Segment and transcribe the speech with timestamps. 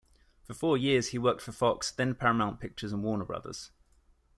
[0.45, 3.69] For four years, he worked for Fox then Paramount Pictures, and Warner Brothers.